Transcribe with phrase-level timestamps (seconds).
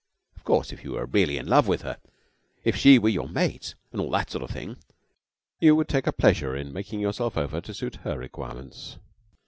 [0.35, 1.99] Of course, if you were really in love with her,
[2.63, 4.77] if she were your mate, and all that sort of thing,
[5.59, 8.97] you would take a pleasure in making yourself over to suit her requirements.